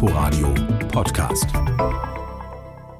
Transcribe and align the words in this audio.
Inforadio 0.00 0.54
Podcast. 0.92 1.48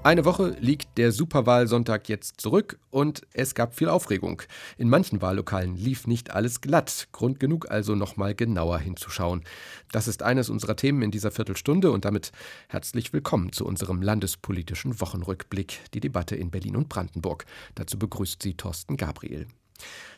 Eine 0.02 0.24
Woche 0.24 0.56
liegt 0.58 0.98
der 0.98 1.12
Superwahlsonntag 1.12 2.08
jetzt 2.08 2.40
zurück 2.40 2.80
und 2.90 3.22
es 3.32 3.54
gab 3.54 3.76
viel 3.76 3.88
Aufregung. 3.88 4.42
In 4.78 4.88
manchen 4.88 5.22
Wahllokalen 5.22 5.76
lief 5.76 6.08
nicht 6.08 6.32
alles 6.32 6.60
glatt. 6.60 7.06
Grund 7.12 7.38
genug 7.38 7.70
also 7.70 7.94
nochmal 7.94 8.34
genauer 8.34 8.80
hinzuschauen. 8.80 9.44
Das 9.92 10.08
ist 10.08 10.24
eines 10.24 10.50
unserer 10.50 10.74
Themen 10.74 11.02
in 11.02 11.12
dieser 11.12 11.30
Viertelstunde 11.30 11.92
und 11.92 12.04
damit 12.04 12.32
herzlich 12.68 13.12
willkommen 13.12 13.52
zu 13.52 13.64
unserem 13.64 14.02
landespolitischen 14.02 15.00
Wochenrückblick, 15.00 15.78
die 15.94 16.00
Debatte 16.00 16.34
in 16.34 16.50
Berlin 16.50 16.74
und 16.74 16.88
Brandenburg. 16.88 17.44
Dazu 17.76 17.96
begrüßt 17.96 18.42
sie 18.42 18.54
Thorsten 18.54 18.96
Gabriel. 18.96 19.46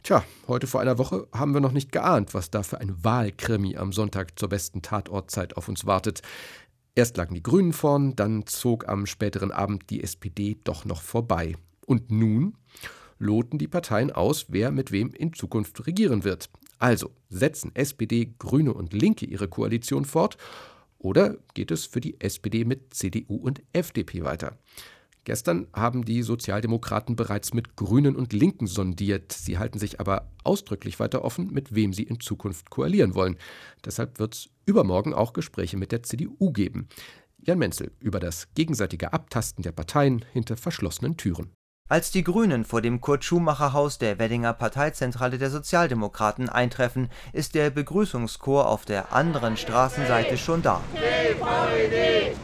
Tja, 0.02 0.24
heute 0.48 0.66
vor 0.66 0.80
einer 0.80 0.96
Woche 0.96 1.28
haben 1.34 1.52
wir 1.52 1.60
noch 1.60 1.72
nicht 1.72 1.92
geahnt, 1.92 2.32
was 2.32 2.50
da 2.50 2.62
für 2.62 2.80
ein 2.80 3.04
Wahlkrimi 3.04 3.76
am 3.76 3.92
Sonntag 3.92 4.38
zur 4.38 4.48
besten 4.48 4.80
Tatortzeit 4.80 5.58
auf 5.58 5.68
uns 5.68 5.84
wartet. 5.84 6.22
Erst 6.94 7.16
lagen 7.16 7.34
die 7.34 7.42
Grünen 7.42 7.72
vorn, 7.72 8.16
dann 8.16 8.46
zog 8.46 8.88
am 8.88 9.06
späteren 9.06 9.52
Abend 9.52 9.90
die 9.90 10.02
SPD 10.02 10.58
doch 10.64 10.84
noch 10.84 11.02
vorbei. 11.02 11.56
Und 11.86 12.10
nun 12.10 12.56
loten 13.18 13.58
die 13.58 13.68
Parteien 13.68 14.10
aus, 14.10 14.46
wer 14.48 14.70
mit 14.70 14.90
wem 14.90 15.12
in 15.12 15.32
Zukunft 15.32 15.86
regieren 15.86 16.24
wird. 16.24 16.50
Also 16.78 17.10
setzen 17.28 17.70
SPD, 17.74 18.34
Grüne 18.38 18.72
und 18.72 18.92
Linke 18.92 19.26
ihre 19.26 19.48
Koalition 19.48 20.04
fort 20.04 20.36
oder 20.98 21.36
geht 21.54 21.70
es 21.70 21.86
für 21.86 22.00
die 22.00 22.20
SPD 22.20 22.64
mit 22.64 22.94
CDU 22.94 23.36
und 23.36 23.62
FDP 23.72 24.24
weiter? 24.24 24.58
Gestern 25.24 25.66
haben 25.74 26.04
die 26.04 26.22
Sozialdemokraten 26.22 27.14
bereits 27.14 27.52
mit 27.52 27.76
Grünen 27.76 28.16
und 28.16 28.32
Linken 28.32 28.66
sondiert. 28.66 29.32
Sie 29.32 29.58
halten 29.58 29.78
sich 29.78 30.00
aber 30.00 30.30
ausdrücklich 30.44 30.98
weiter 30.98 31.24
offen, 31.24 31.52
mit 31.52 31.74
wem 31.74 31.92
sie 31.92 32.04
in 32.04 32.20
Zukunft 32.20 32.70
koalieren 32.70 33.14
wollen. 33.14 33.36
Deshalb 33.84 34.18
wird 34.18 34.34
es 34.34 34.48
übermorgen 34.64 35.12
auch 35.12 35.32
Gespräche 35.32 35.76
mit 35.76 35.92
der 35.92 36.02
CDU 36.02 36.52
geben. 36.52 36.88
Jan 37.42 37.58
Menzel 37.58 37.92
über 38.00 38.20
das 38.20 38.48
gegenseitige 38.54 39.12
Abtasten 39.12 39.62
der 39.62 39.72
Parteien 39.72 40.24
hinter 40.32 40.56
verschlossenen 40.56 41.16
Türen. 41.16 41.52
Als 41.88 42.12
die 42.12 42.22
Grünen 42.22 42.64
vor 42.64 42.82
dem 42.82 43.00
Kurt-Schumacher-Haus 43.00 43.98
der 43.98 44.20
Weddinger 44.20 44.52
Parteizentrale 44.52 45.38
der 45.38 45.50
Sozialdemokraten 45.50 46.48
eintreffen, 46.48 47.08
ist 47.32 47.56
der 47.56 47.70
Begrüßungschor 47.70 48.68
auf 48.68 48.84
der 48.84 49.12
anderen 49.12 49.56
Straßenseite 49.56 50.38
schon 50.38 50.62
da. 50.62 50.80
DVD. 50.94 52.36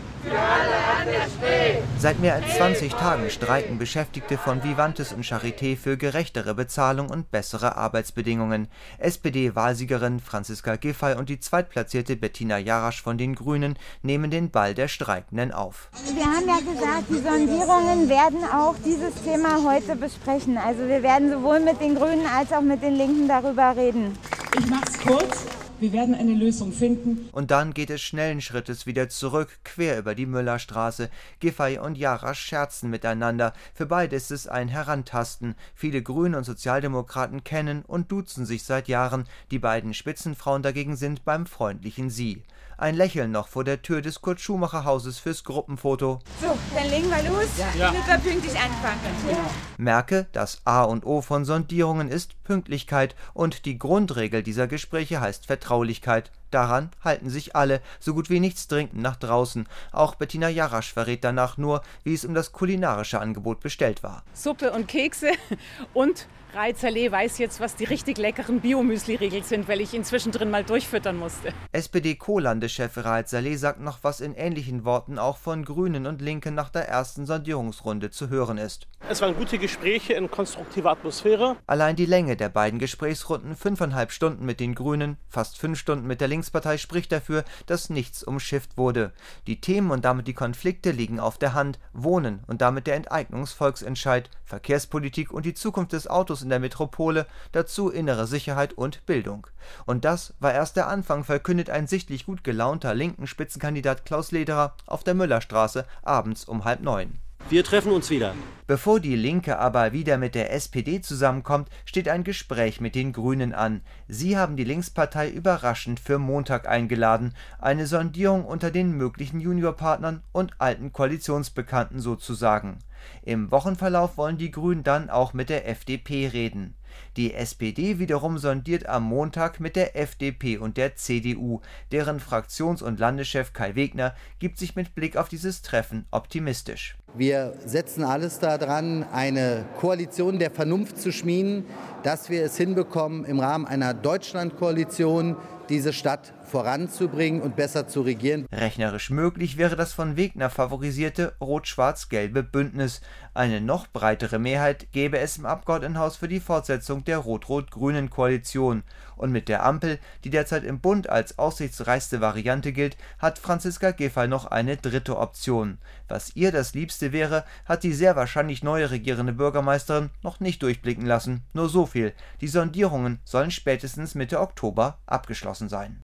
Seit 1.99 2.21
mehr 2.21 2.35
als 2.35 2.57
20 2.57 2.93
Tagen 2.93 3.31
streiken 3.31 3.79
Beschäftigte 3.79 4.37
von 4.39 4.63
Vivantes 4.63 5.13
und 5.13 5.25
Charité 5.25 5.77
für 5.77 5.97
gerechtere 5.97 6.55
Bezahlung 6.55 7.09
und 7.09 7.31
bessere 7.31 7.77
Arbeitsbedingungen. 7.77 8.69
SPD-Wahlsiegerin 8.99 10.21
Franziska 10.21 10.77
Giffey 10.77 11.17
und 11.17 11.29
die 11.29 11.41
zweitplatzierte 11.41 12.17
Bettina 12.17 12.59
Jarasch 12.59 13.03
von 13.03 13.19
den 13.19 13.35
Grünen 13.35 13.79
nehmen 14.03 14.31
den 14.31 14.51
Ball 14.51 14.75
der 14.75 14.89
Streikenden 14.89 15.53
auf. 15.53 15.91
Wir 16.15 16.25
haben 16.25 16.47
ja 16.47 16.59
gesagt, 16.59 17.05
die 17.09 17.23
Sondierungen 17.23 18.09
werden 18.09 18.45
auch 18.45 18.75
dieses 18.85 19.15
Thema 19.23 19.65
heute 19.65 19.97
besprechen. 19.97 20.59
Also 20.59 20.87
wir 20.87 21.03
werden 21.03 21.31
sowohl 21.31 21.61
mit 21.61 21.81
den 21.81 21.95
Grünen 21.95 22.27
als 22.27 22.53
auch 22.53 22.63
mit 22.63 22.83
den 22.83 22.95
Linken 22.95 23.27
darüber 23.27 23.75
reden. 23.77 24.17
Ich 24.59 24.67
mache 24.67 24.85
es 24.87 25.01
kurz. 25.01 25.66
Wir 25.79 25.93
werden 25.93 26.15
eine 26.15 26.33
Lösung 26.33 26.73
finden. 26.73 27.29
Und 27.33 27.51
dann 27.51 27.75
geht 27.75 27.91
es 27.91 28.01
schnellen 28.01 28.41
Schrittes 28.41 28.87
wieder 28.87 29.11
zurück, 29.11 29.59
quer 29.63 29.99
über 29.99 30.15
die 30.15 30.25
Müllerstraße. 30.25 31.11
Giffey 31.39 31.79
und 31.79 31.99
Jara 31.99 32.35
scherzen 32.35 32.89
miteinander. 32.89 33.53
Für 33.75 33.85
beide 33.85 34.17
ist 34.17 34.31
es 34.31 34.47
ein 34.47 34.69
Herantasten. 34.69 35.55
Viele 35.75 36.03
Grüne 36.03 36.39
und 36.39 36.45
Sozialdemokraten 36.45 37.45
kennen 37.45 37.83
und 37.87 38.11
duzen 38.11 38.47
sich 38.47 38.63
seit 38.63 38.89
Jahren. 38.89 39.25
Die 39.51 39.59
beiden 39.59 39.93
Spitzenfrauen 39.93 40.63
dagegen 40.63 40.97
sind 40.97 41.27
beim 41.27 41.45
freundlichen 41.45 42.09
Sie. 42.09 42.43
Ein 42.79 42.95
Lächeln 42.95 43.31
noch 43.31 43.49
vor 43.49 43.65
der 43.65 43.81
Tür 43.81 44.03
des 44.03 44.21
Kurt-Schumacher-Hauses 44.21 45.19
fürs 45.19 45.45
Gruppenfoto. 45.45 46.19
So, 46.43 46.59
dann 46.75 46.91
legen 46.91 47.09
wir 47.09 47.31
los, 47.31 47.49
ja. 47.57 47.91
damit 47.91 48.07
wir 48.07 48.19
pünktlich 48.19 48.53
anfangen. 48.53 49.01
Ja. 49.31 49.39
Merke, 49.79 50.27
das 50.33 50.61
A 50.67 50.83
und 50.83 51.07
O 51.07 51.23
von 51.23 51.47
Sondierungen 51.47 52.11
ist 52.11 52.45
Pünktlichkeit 52.45 53.17
und 53.33 53.65
die 53.65 53.79
Grundregel 53.79 54.43
dieser 54.43 54.67
Gespräche 54.67 55.23
heißt 55.23 55.47
Vertraulichkeit. 55.47 56.31
Daran 56.51 56.91
halten 57.03 57.31
sich 57.31 57.57
alle, 57.57 57.81
so 57.99 58.13
gut 58.13 58.29
wie 58.29 58.41
nichts 58.41 58.69
dringt 58.69 58.95
nach 58.95 59.17
draußen. 59.17 59.67
Auch 59.91 60.15
Bettina 60.15 60.51
Jarasch 60.51 60.93
verrät 60.93 61.25
danach 61.25 61.57
nur, 61.57 61.81
wie 62.05 62.13
es 62.13 62.27
um 62.27 62.35
das 62.35 62.53
kulinarische 62.53 63.21
Angebot 63.21 63.61
bestellt 63.61 64.03
war. 64.03 64.23
Suppe 64.35 64.71
und 64.73 64.87
Kekse 64.87 65.31
und 65.95 66.27
Reizerlee 66.57 67.13
weiß 67.13 67.37
jetzt, 67.37 67.61
was 67.61 67.77
die 67.77 67.85
richtig 67.85 68.17
leckeren 68.17 68.63
Biomüsli-Riegel 68.63 69.45
sind, 69.45 69.69
weil 69.69 69.83
ich 69.83 69.93
ihn 69.93 70.05
zwischendrin 70.05 70.51
mal 70.51 70.65
durchfüttern 70.65 71.19
musste. 71.19 71.53
SPD-Co-Landeschef 71.73 72.97
Reizerlee 72.97 73.57
sagt 73.57 73.81
noch, 73.81 73.99
was 74.01 74.21
in 74.23 74.35
ähnlichen 74.35 74.87
Worten 74.87 75.19
auch 75.19 75.37
von 75.37 75.67
Grünen 75.67 76.07
und 76.07 76.23
Linken 76.23 76.55
nach 76.55 76.71
der 76.71 76.89
ersten 76.89 77.27
Sondierungsrunde 77.27 78.11
zu 78.11 78.31
hören 78.31 78.57
ist. 78.57 78.89
Es 79.11 79.21
waren 79.21 79.37
gute 79.37 79.59
Gespräche 79.59 80.15
in 80.15 80.31
konstruktiver 80.31 80.93
Atmosphäre. 80.93 81.57
Allein 81.67 81.95
die 81.95 82.07
Länge 82.07 82.37
der 82.37 82.49
beiden 82.49 82.79
Gesprächsrunden, 82.79 83.55
fünfeinhalb 83.55 84.11
Stunden 84.11 84.47
mit 84.47 84.59
den 84.59 84.75
Grünen, 84.75 85.19
fast 85.29 85.59
fünf 85.59 85.79
Stunden 85.79 86.07
mit 86.07 86.23
der 86.23 86.29
Linkspartei, 86.29 86.79
spricht 86.79 87.13
dafür, 87.13 87.45
dass 87.67 87.91
nichts 87.91 88.25
umschifft 88.25 88.79
wurde. 88.79 89.13
Die 89.47 89.61
Themen 89.61 89.91
und 89.91 90.07
damit 90.07 90.27
die 90.27 90.33
Konflikte 90.33 90.91
liegen 90.91 91.21
auf 91.21 91.37
der 91.37 91.53
Hand. 91.53 91.79
Wohnen 91.93 92.43
und 92.47 92.63
damit 92.63 92.87
der 92.87 92.97
Enteignungsvolksentscheid, 92.97 94.31
Verkehrspolitik 94.45 95.31
und 95.33 95.45
die 95.45 95.55
Zukunft 95.55 95.93
des 95.93 96.09
Autos 96.09 96.46
in 96.47 96.51
der 96.51 96.61
Metropole, 96.61 97.27
dazu 97.51 97.91
innere 97.91 98.29
Sicherheit 98.29 98.73
und 98.73 99.05
Bildung. 99.05 99.49
Und 99.85 100.05
das 100.05 100.35
war 100.39 100.55
erst 100.55 100.77
der 100.77 100.87
Anfang, 100.87 101.25
verkündet 101.25 101.71
ein 101.71 101.89
sichtlich 101.89 102.25
gut 102.25 102.45
gelaunter 102.45 102.95
linken 102.95 103.27
Spitzenkandidat 103.27 104.05
Klaus 104.05 104.31
Lederer 104.31 104.77
auf 104.87 105.03
der 105.03 105.15
Müllerstraße 105.15 105.85
abends 106.03 106.45
um 106.45 106.65
halb 106.65 106.83
neun. 106.83 107.19
Wir 107.49 107.63
treffen 107.63 107.93
uns 107.93 108.11
wieder. 108.11 108.35
Bevor 108.67 108.99
die 108.99 109.15
Linke 109.15 109.59
aber 109.59 109.93
wieder 109.93 110.19
mit 110.19 110.35
der 110.35 110.53
SPD 110.53 111.01
zusammenkommt, 111.01 111.69
steht 111.85 112.09
ein 112.09 112.25
Gespräch 112.25 112.81
mit 112.81 112.97
den 112.97 113.13
Grünen 113.13 113.53
an. 113.53 113.83
Sie 114.09 114.37
haben 114.37 114.57
die 114.57 114.65
Linkspartei 114.65 115.31
überraschend 115.31 116.01
für 116.01 116.19
Montag 116.19 116.69
eingeladen. 116.69 117.35
Eine 117.61 117.87
Sondierung 117.87 118.45
unter 118.45 118.73
den 118.73 118.93
möglichen 118.97 119.41
Juniorpartnern 119.41 120.23
und 120.33 120.61
alten 120.61 120.93
Koalitionsbekannten 120.93 122.01
sozusagen. 122.01 122.79
Im 123.23 123.51
Wochenverlauf 123.51 124.17
wollen 124.17 124.39
die 124.39 124.51
Grünen 124.51 124.85
dann 124.85 125.11
auch 125.11 125.33
mit 125.33 125.49
der 125.49 125.69
FDP 125.69 126.29
reden. 126.29 126.75
Die 127.17 127.35
SPD 127.35 127.99
wiederum 127.99 128.39
sondiert 128.39 128.87
am 128.87 129.05
Montag 129.05 129.61
mit 129.61 129.77
der 129.77 129.97
FDP 129.97 130.59
und 130.59 130.77
der 130.77 130.97
CDU. 130.97 131.61
Deren 131.93 132.21
Fraktions- 132.21 132.83
und 132.83 132.99
Landeschef 132.99 133.53
Kai 133.53 133.75
Wegner 133.75 134.15
gibt 134.39 134.59
sich 134.59 134.77
mit 134.77 134.95
Blick 134.95 135.17
auf 135.17 135.29
dieses 135.29 135.63
Treffen 135.63 136.07
optimistisch. 136.11 136.97
Wir 137.15 137.55
setzen 137.65 138.05
alles 138.05 138.39
daran, 138.39 139.05
eine 139.11 139.65
Koalition 139.79 140.39
der 140.39 140.51
Vernunft 140.51 140.99
zu 140.99 141.13
schmieden, 141.13 141.65
dass 142.03 142.29
wir 142.29 142.45
es 142.45 142.57
hinbekommen, 142.57 143.25
im 143.25 143.41
Rahmen 143.41 143.67
einer 143.67 143.95
Deutschlandkoalition 143.95 145.37
diese 145.71 145.93
Stadt 145.95 146.35
voranzubringen 146.47 147.43
und 147.43 147.57
besser 147.57 147.89
zu 147.89 148.03
regieren. 148.03 148.47
Rechnerisch 148.53 149.11
möglich 149.11 149.57
wäre 149.59 149.77
das 149.77 149.93
von 149.93 150.17
Wegner 150.17 150.51
favorisierte 150.51 151.35
rot-schwarz-gelbe 151.41 152.43
Bündnis. 152.43 153.01
Eine 153.35 153.61
noch 153.61 153.87
breitere 153.89 154.39
Mehrheit 154.39 154.93
gäbe 154.93 155.19
es 155.19 155.37
im 155.37 155.45
Abgeordnetenhaus 155.45 156.17
für 156.17 156.29
die 156.29 156.41
Fortsetzung 156.41 157.05
der 157.05 157.19
rot-rot-grünen 157.19 158.09
Koalition. 158.09 158.83
Und 159.17 159.33
mit 159.33 159.49
der 159.49 159.65
Ampel, 159.65 159.99
die 160.25 160.31
derzeit 160.31 160.65
im 160.65 160.81
Bund 160.81 161.09
als 161.09 161.39
aussichtsreichste 161.39 162.21
Variante 162.21 162.73
gilt, 162.73 162.97
hat 163.19 163.39
Franziska 163.39 163.91
Giffey 163.91 164.29
noch 164.29 164.47
eine 164.47 164.77
dritte 164.77 165.17
Option. 165.19 165.79
Was 166.09 166.37
ihr 166.37 166.53
das 166.53 166.75
Liebste 166.75 167.13
wäre, 167.13 167.45
hat 167.65 167.83
die 167.83 167.93
sehr 167.93 168.17
wahrscheinlich 168.17 168.63
neue 168.63 168.91
regierende 168.91 169.33
Bürgermeisterin 169.33 170.11
noch 170.23 170.41
nicht 170.41 170.63
durchblicken 170.63 171.07
lassen. 171.07 171.43
Nur 171.53 171.69
so 171.69 171.87
viel. 171.87 172.13
Die 172.41 172.49
Sondierungen 172.49 173.21
sollen 173.25 173.51
spätestens 173.51 174.15
Mitte 174.15 174.41
Oktober 174.41 174.99
abgeschlossen 175.07 175.69
sein. 175.69 176.03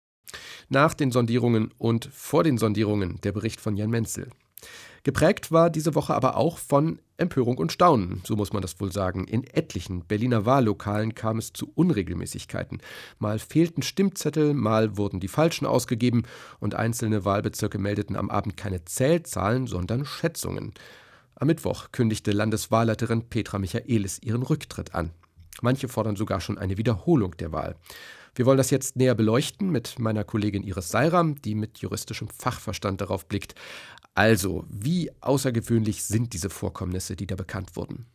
Nach 0.70 0.94
den 0.94 1.12
Sondierungen 1.12 1.72
und 1.78 2.10
vor 2.12 2.44
den 2.44 2.58
Sondierungen 2.58 3.20
der 3.22 3.32
Bericht 3.32 3.62
von 3.62 3.76
Jan 3.76 3.90
Menzel. 3.90 4.30
Geprägt 5.04 5.52
war 5.52 5.70
diese 5.70 5.94
Woche 5.94 6.16
aber 6.16 6.36
auch 6.36 6.58
von 6.58 6.98
Empörung 7.18 7.60
und 7.60 7.72
Staunen, 7.72 8.22
so 8.26 8.36
muss 8.36 8.54
man 8.54 8.64
das 8.64 8.80
wohl 8.80 8.92
sagen. 8.92 9.26
In 9.26 9.44
etlichen 9.44 10.04
Berliner 10.04 10.48
Wahllokalen 10.48 11.14
kam 11.14 11.38
es 11.38 11.54
zu 11.54 11.72
Unregelmäßigkeiten. 11.76 12.82
Mal 13.20 13.38
fehlten 13.38 13.84
Stimmzettel, 13.84 14.56
mal 14.56 14.98
wurden 14.98 15.20
die 15.20 15.28
falschen 15.28 15.68
ausgegeben 15.68 16.24
und 16.60 16.74
einzelne 16.74 17.24
Wahlbezirke 17.24 17.78
meldeten 17.78 18.16
am 18.16 18.32
Abend 18.32 18.58
keine 18.58 18.84
Zählzahlen, 18.84 19.68
sondern 19.68 20.06
Schätzungen. 20.06 20.74
Am 21.36 21.48
Mittwoch 21.48 21.92
kündigte 21.92 22.32
Landeswahlleiterin 22.32 23.30
Petra 23.30 23.60
Michaelis 23.60 24.20
ihren 24.24 24.42
Rücktritt 24.42 24.96
an. 24.96 25.12
Manche 25.62 25.88
fordern 25.88 26.16
sogar 26.16 26.42
schon 26.42 26.58
eine 26.58 26.78
Wiederholung 26.78 27.38
der 27.38 27.52
Wahl. 27.52 27.76
Wir 28.36 28.46
wollen 28.46 28.58
das 28.58 28.70
jetzt 28.70 28.98
näher 28.98 29.16
beleuchten 29.16 29.70
mit 29.70 29.98
meiner 29.98 30.26
Kollegin 30.26 30.62
Iris 30.62 30.90
Seiram, 30.90 31.42
die 31.42 31.56
mit 31.56 31.78
juristischem 31.78 32.28
Fachverstand 32.28 33.00
darauf 33.00 33.26
blickt. 33.28 33.56
Also, 34.14 34.66
wie 34.68 35.10
außergewöhnlich 35.22 36.04
sind 36.04 36.34
diese 36.34 36.50
Vorkommnisse, 36.50 37.16
die 37.16 37.28
da 37.28 37.36
bekannt 37.36 37.78
wurden? 37.78 38.08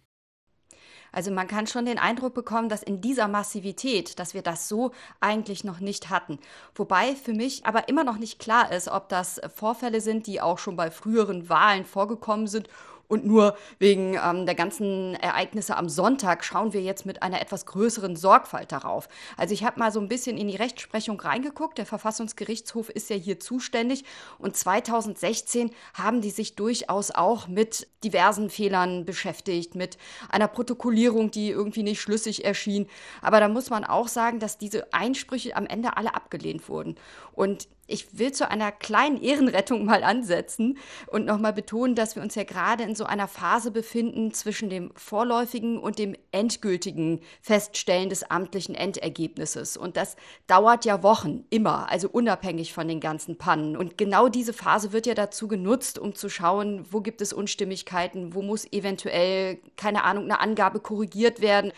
Also 1.12 1.32
man 1.32 1.48
kann 1.48 1.66
schon 1.66 1.86
den 1.86 1.98
Eindruck 1.98 2.34
bekommen, 2.34 2.68
dass 2.68 2.82
in 2.82 3.00
dieser 3.00 3.26
Massivität, 3.26 4.18
dass 4.18 4.34
wir 4.34 4.42
das 4.42 4.68
so 4.68 4.92
eigentlich 5.18 5.64
noch 5.64 5.80
nicht 5.80 6.08
hatten. 6.08 6.38
Wobei 6.74 7.16
für 7.16 7.32
mich 7.32 7.66
aber 7.66 7.88
immer 7.88 8.04
noch 8.04 8.18
nicht 8.18 8.38
klar 8.38 8.70
ist, 8.70 8.88
ob 8.88 9.08
das 9.08 9.40
Vorfälle 9.52 10.00
sind, 10.00 10.26
die 10.28 10.40
auch 10.40 10.58
schon 10.58 10.76
bei 10.76 10.90
früheren 10.90 11.48
Wahlen 11.48 11.84
vorgekommen 11.84 12.46
sind 12.46 12.68
und 13.10 13.26
nur 13.26 13.56
wegen 13.80 14.14
ähm, 14.14 14.46
der 14.46 14.54
ganzen 14.54 15.16
Ereignisse 15.16 15.76
am 15.76 15.88
Sonntag 15.88 16.44
schauen 16.44 16.72
wir 16.72 16.80
jetzt 16.80 17.04
mit 17.04 17.24
einer 17.24 17.40
etwas 17.40 17.66
größeren 17.66 18.14
Sorgfalt 18.14 18.70
darauf. 18.70 19.08
Also 19.36 19.52
ich 19.52 19.64
habe 19.64 19.80
mal 19.80 19.90
so 19.90 19.98
ein 20.00 20.06
bisschen 20.06 20.38
in 20.38 20.46
die 20.46 20.54
Rechtsprechung 20.54 21.20
reingeguckt. 21.20 21.76
Der 21.76 21.86
Verfassungsgerichtshof 21.86 22.88
ist 22.88 23.10
ja 23.10 23.16
hier 23.16 23.40
zuständig. 23.40 24.04
Und 24.38 24.56
2016 24.56 25.72
haben 25.94 26.20
die 26.20 26.30
sich 26.30 26.54
durchaus 26.54 27.10
auch 27.10 27.48
mit 27.48 27.88
diversen 28.04 28.48
Fehlern 28.48 29.04
beschäftigt, 29.04 29.74
mit 29.74 29.98
einer 30.28 30.46
Protokollierung, 30.46 31.32
die 31.32 31.50
irgendwie 31.50 31.82
nicht 31.82 32.00
schlüssig 32.00 32.44
erschien. 32.44 32.86
Aber 33.22 33.40
da 33.40 33.48
muss 33.48 33.70
man 33.70 33.84
auch 33.84 34.06
sagen, 34.06 34.38
dass 34.38 34.56
diese 34.56 34.92
Einsprüche 34.92 35.56
am 35.56 35.66
Ende 35.66 35.96
alle 35.96 36.14
abgelehnt 36.14 36.68
wurden. 36.68 36.94
Und 37.32 37.66
ich 37.90 38.18
will 38.18 38.32
zu 38.32 38.48
einer 38.48 38.72
kleinen 38.72 39.20
Ehrenrettung 39.20 39.84
mal 39.84 40.04
ansetzen 40.04 40.78
und 41.08 41.26
nochmal 41.26 41.52
betonen, 41.52 41.94
dass 41.94 42.16
wir 42.16 42.22
uns 42.22 42.34
ja 42.34 42.44
gerade 42.44 42.84
in 42.84 42.94
so 42.94 43.04
einer 43.04 43.28
Phase 43.28 43.70
befinden 43.70 44.32
zwischen 44.32 44.70
dem 44.70 44.92
vorläufigen 44.94 45.78
und 45.78 45.98
dem 45.98 46.14
endgültigen 46.32 47.20
Feststellen 47.40 48.08
des 48.08 48.30
amtlichen 48.30 48.74
Endergebnisses. 48.74 49.76
Und 49.76 49.96
das 49.96 50.16
dauert 50.46 50.84
ja 50.84 51.02
Wochen, 51.02 51.44
immer, 51.50 51.90
also 51.90 52.08
unabhängig 52.08 52.72
von 52.72 52.88
den 52.88 53.00
ganzen 53.00 53.36
Pannen. 53.36 53.76
Und 53.76 53.98
genau 53.98 54.28
diese 54.28 54.52
Phase 54.52 54.92
wird 54.92 55.06
ja 55.06 55.14
dazu 55.14 55.48
genutzt, 55.48 55.98
um 55.98 56.14
zu 56.14 56.28
schauen, 56.28 56.86
wo 56.90 57.00
gibt 57.00 57.20
es 57.20 57.32
Unstimmigkeiten, 57.32 58.34
wo 58.34 58.42
muss 58.42 58.70
eventuell, 58.72 59.58
keine 59.76 60.04
Ahnung, 60.04 60.24
eine 60.24 60.40
Angabe 60.40 60.80
korrigiert 60.80 61.40
werden. 61.40 61.72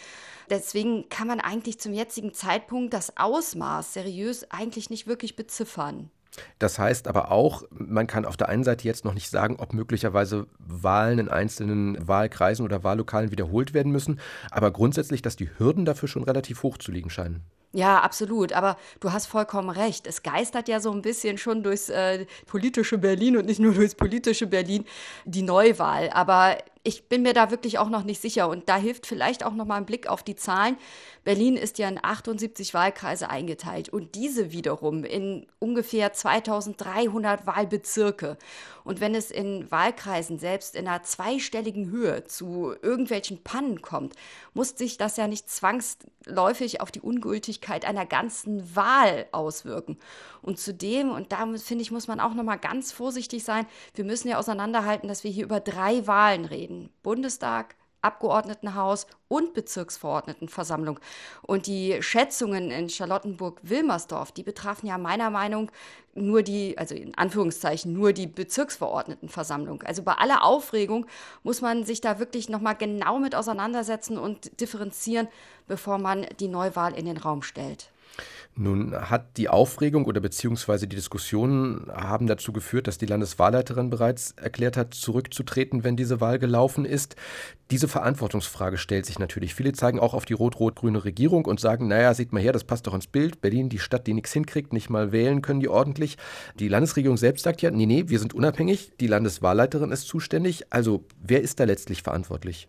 Deswegen 0.51 1.09
kann 1.09 1.27
man 1.27 1.41
eigentlich 1.41 1.79
zum 1.79 1.93
jetzigen 1.93 2.35
Zeitpunkt 2.35 2.95
das 2.95 3.17
Ausmaß 3.17 3.95
seriös 3.95 4.51
eigentlich 4.51 4.91
nicht 4.91 5.07
wirklich 5.07 5.37
beziffern. 5.37 6.11
Das 6.59 6.79
heißt 6.79 7.09
aber 7.09 7.31
auch, 7.31 7.63
man 7.71 8.07
kann 8.07 8.25
auf 8.25 8.37
der 8.37 8.49
einen 8.49 8.65
Seite 8.65 8.85
jetzt 8.85 9.05
noch 9.05 9.15
nicht 9.15 9.29
sagen, 9.29 9.57
ob 9.59 9.75
möglicherweise 9.75 10.47
Wahlen 10.59 11.19
in 11.19 11.29
einzelnen 11.29 12.09
Wahlkreisen 12.09 12.65
oder 12.65 12.83
Wahllokalen 12.83 13.31
wiederholt 13.31 13.75
werden 13.75 13.93
müssen, 13.93 14.21
aber 14.51 14.71
grundsätzlich, 14.71 15.23
dass 15.23 15.37
die 15.37 15.51
Hürden 15.59 15.85
dafür 15.85 16.09
schon 16.09 16.25
relativ 16.25 16.63
hoch 16.63 16.79
zu 16.79 16.91
liegen 16.91 17.11
scheinen. 17.11 17.43
Ja, 17.75 18.01
absolut. 18.01 18.53
Aber 18.53 18.77
du 19.01 19.13
hast 19.13 19.27
vollkommen 19.27 19.71
recht. 19.71 20.07
Es 20.07 20.23
geistert 20.23 20.69
ja 20.69 20.79
so 20.79 20.93
ein 20.93 21.01
bisschen 21.01 21.39
schon 21.39 21.63
durchs 21.63 21.89
äh, 21.89 22.27
politische 22.47 22.99
Berlin 22.99 23.39
und 23.39 23.47
nicht 23.47 23.61
nur 23.61 23.73
durchs 23.73 23.95
politische 23.95 24.47
Berlin 24.47 24.85
die 25.25 25.43
Neuwahl. 25.43 26.11
Aber 26.11 26.59
ich 26.85 27.09
bin 27.09 27.23
mir 27.23 27.33
da 27.33 27.51
wirklich 27.51 27.79
auch 27.79 27.89
noch 27.89 28.03
nicht 28.03 28.21
sicher. 28.21 28.49
Und 28.49 28.69
da 28.69 28.77
hilft 28.77 29.07
vielleicht 29.07 29.45
auch 29.45 29.55
noch 29.55 29.67
mal 29.67 29.77
ein 29.77 29.87
Blick 29.87 30.09
auf 30.09 30.23
die 30.23 30.35
Zahlen. 30.35 30.77
Berlin 31.25 31.57
ist 31.57 31.79
ja 31.79 31.89
in 31.89 32.01
78 32.03 32.75
Wahlkreise 32.75 33.31
eingeteilt 33.31 33.89
und 33.89 34.17
diese 34.17 34.51
wiederum 34.51 35.05
in 35.05 35.47
ungefähr 35.61 36.13
2300 36.13 37.47
Wahlbezirke. 37.47 38.37
Und 38.83 39.01
wenn 39.01 39.15
es 39.15 39.31
in 39.31 39.71
Wahlkreisen 39.71 40.41
selbst 40.41 40.75
in 40.75 40.89
einer 40.89 41.05
zweistelligen 41.05 41.91
Höhe 41.91 42.25
zu 42.25 42.75
irgendwelchen 42.83 43.43
Pannen 43.45 43.81
kommt, 43.81 44.15
muss 44.55 44.71
sich 44.71 44.97
das 44.97 45.17
ja 45.17 45.29
nicht 45.29 45.49
zwangsläufig 45.49 46.81
auf 46.81 46.91
die 46.91 47.01
Ungültigkeit 47.01 47.85
einer 47.85 48.07
ganzen 48.07 48.75
Wahl 48.75 49.27
auswirken. 49.31 49.99
Und 50.43 50.59
zudem, 50.59 51.13
und 51.13 51.31
da 51.31 51.47
finde 51.57 51.83
ich, 51.83 51.93
muss 51.93 52.09
man 52.09 52.19
auch 52.19 52.35
noch 52.35 52.43
mal 52.43 52.57
ganz 52.57 52.91
vorsichtig 52.91 53.45
sein, 53.45 53.67
wir 53.95 54.05
müssen 54.05 54.29
ja 54.29 54.39
auseinanderhalten, 54.39 55.09
dass 55.09 55.23
wir 55.23 55.31
hier 55.31 55.45
über 55.45 55.61
drei 55.61 56.07
Wahlen 56.09 56.45
reden. 56.45 56.72
Bundestag, 57.03 57.77
Abgeordnetenhaus 58.03 59.07
und 59.29 59.55
Bezirksverordnetenversammlung. 59.55 60.99
Und 61.43 61.67
die 61.67 62.03
Schätzungen 62.03 62.71
in 62.71 62.91
Charlottenburg-Wilmersdorf, 62.91 64.33
die 64.33 64.43
betrafen 64.43 64.89
ja 64.89 64.99
meiner 64.99 65.31
Meinung 65.31 65.71
nur 66.15 66.43
die, 66.43 66.77
also 66.77 66.95
in 66.95 67.17
Anführungszeichen, 67.17 67.93
nur 67.93 68.13
die 68.13 68.27
Bezirksverordnetenversammlung. 68.27 69.83
Also 69.83 70.03
bei 70.03 70.15
aller 70.15 70.45
Aufregung 70.45 71.07
muss 71.43 71.61
man 71.61 71.85
sich 71.85 72.01
da 72.01 72.19
wirklich 72.19 72.49
nochmal 72.49 72.75
genau 72.75 73.19
mit 73.19 73.35
auseinandersetzen 73.35 74.19
und 74.19 74.61
differenzieren, 74.61 75.29
bevor 75.69 75.99
man 75.99 76.27
die 76.41 76.49
Neuwahl 76.49 76.95
in 76.95 77.07
den 77.07 77.17
Raum 77.17 77.43
stellt. 77.43 77.91
Nun 78.55 78.95
hat 78.95 79.39
die 79.39 79.49
Aufregung 79.49 80.05
oder 80.05 80.21
beziehungsweise 80.21 80.87
die 80.87 80.97
Diskussionen 80.97 81.91
haben 81.91 82.27
dazu 82.27 82.53
geführt, 82.53 82.87
dass 82.87 82.99
die 82.99 83.07
Landeswahlleiterin 83.07 83.89
bereits 83.89 84.33
erklärt 84.33 84.77
hat, 84.77 84.93
zurückzutreten, 84.93 85.85
wenn 85.85 85.97
diese 85.97 86.21
Wahl 86.21 86.39
gelaufen 86.39 86.85
ist. 86.85 87.17
Diese 87.71 87.89
Verantwortungsfrage 87.89 88.77
stellt 88.77 89.07
sich 89.07 89.19
natürlich. 89.19 89.55
Viele 89.55 89.73
zeigen 89.73 89.99
auch 89.99 90.13
auf 90.13 90.27
die 90.27 90.35
rot-rot-grüne 90.35 91.03
Regierung 91.03 91.47
und 91.47 91.61
sagen, 91.61 91.89
naja, 91.89 92.13
sieht 92.13 92.35
mal 92.35 92.43
her, 92.43 92.53
das 92.53 92.65
passt 92.65 92.87
doch 92.87 92.95
ins 92.95 93.07
Bild. 93.07 93.41
Berlin, 93.41 93.71
die 93.71 93.79
Stadt, 93.79 94.07
die 94.07 94.13
nichts 94.13 94.35
hinkriegt, 94.35 94.75
nicht 94.75 94.91
mal 94.91 95.13
wählen 95.13 95.41
können 95.41 95.61
die 95.61 95.69
ordentlich. 95.69 96.19
Die 96.59 96.69
Landesregierung 96.69 97.17
selbst 97.17 97.45
sagt 97.45 97.63
ja, 97.63 97.71
nee, 97.71 97.87
nee, 97.87 98.05
wir 98.09 98.19
sind 98.19 98.35
unabhängig. 98.35 98.93
Die 99.01 99.07
Landeswahlleiterin 99.07 99.93
ist 99.93 100.07
zuständig. 100.09 100.67
Also 100.69 101.05
wer 101.23 101.41
ist 101.41 101.59
da 101.59 101.65
letztlich 101.65 102.03
verantwortlich? 102.03 102.69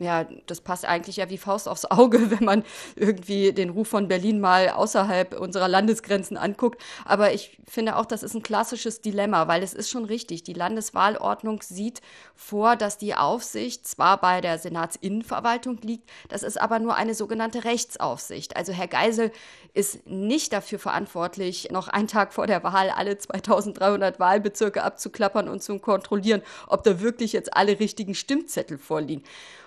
Ja, 0.00 0.26
das 0.46 0.62
passt 0.62 0.86
eigentlich 0.86 1.16
ja 1.16 1.28
wie 1.28 1.38
Faust 1.38 1.68
aufs 1.68 1.84
Auge, 1.84 2.30
wenn 2.30 2.44
man 2.44 2.64
irgendwie 2.96 3.52
den 3.52 3.70
Ruf 3.70 3.88
von 3.88 4.08
Berlin 4.08 4.40
mal 4.40 4.70
außerhalb 4.70 5.38
unserer 5.38 5.68
Landesgrenzen 5.68 6.36
anguckt. 6.36 6.82
Aber 7.04 7.32
ich 7.32 7.58
finde 7.68 7.96
auch, 7.96 8.06
das 8.06 8.22
ist 8.22 8.34
ein 8.34 8.42
klassisches 8.42 9.02
Dilemma, 9.02 9.46
weil 9.46 9.62
es 9.62 9.74
ist 9.74 9.90
schon 9.90 10.06
richtig. 10.06 10.42
Die 10.42 10.54
Landeswahlordnung 10.54 11.62
sieht 11.62 12.00
vor, 12.34 12.76
dass 12.76 12.96
die 12.96 13.14
Aufsicht 13.14 13.86
zwar 13.86 14.20
bei 14.20 14.40
der 14.40 14.58
Senatsinnenverwaltung 14.58 15.78
liegt, 15.82 16.08
das 16.28 16.42
ist 16.42 16.60
aber 16.60 16.78
nur 16.78 16.94
eine 16.94 17.14
sogenannte 17.14 17.64
Rechtsaufsicht. 17.64 18.56
Also 18.56 18.72
Herr 18.72 18.88
Geisel 18.88 19.30
ist 19.74 20.06
nicht 20.06 20.52
dafür 20.52 20.78
verantwortlich, 20.78 21.68
noch 21.70 21.88
einen 21.88 22.08
Tag 22.08 22.32
vor 22.32 22.46
der 22.46 22.62
Wahl 22.62 22.90
alle 22.90 23.16
2300 23.16 24.18
Wahlbezirke 24.18 24.82
abzuklappern 24.82 25.48
und 25.48 25.62
zu 25.62 25.78
kontrollieren, 25.78 26.42
ob 26.66 26.84
da 26.84 27.00
wirklich 27.00 27.32
jetzt 27.32 27.56
alle 27.56 27.78
richtigen 27.80 28.14
Stimmzettel 28.14 28.78
vorliegen. 28.78 29.22